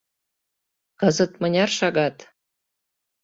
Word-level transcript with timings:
—Кызыт 0.99 1.31
мыняр 1.41 1.69
шагат? 1.77 2.17